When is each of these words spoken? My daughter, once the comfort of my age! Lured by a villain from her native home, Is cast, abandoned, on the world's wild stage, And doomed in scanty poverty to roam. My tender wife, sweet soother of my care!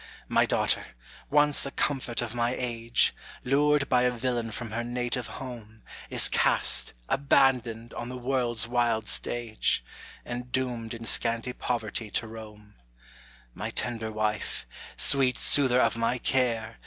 My 0.27 0.47
daughter, 0.47 0.87
once 1.29 1.61
the 1.61 1.69
comfort 1.69 2.23
of 2.23 2.33
my 2.33 2.55
age! 2.57 3.13
Lured 3.43 3.87
by 3.87 4.01
a 4.01 4.09
villain 4.09 4.49
from 4.49 4.71
her 4.71 4.83
native 4.83 5.27
home, 5.27 5.83
Is 6.09 6.27
cast, 6.27 6.93
abandoned, 7.07 7.93
on 7.93 8.09
the 8.09 8.17
world's 8.17 8.67
wild 8.67 9.07
stage, 9.07 9.83
And 10.25 10.51
doomed 10.51 10.95
in 10.95 11.05
scanty 11.05 11.53
poverty 11.53 12.09
to 12.17 12.25
roam. 12.25 12.73
My 13.53 13.69
tender 13.69 14.11
wife, 14.11 14.65
sweet 14.95 15.37
soother 15.37 15.79
of 15.79 15.95
my 15.95 16.17
care! 16.17 16.79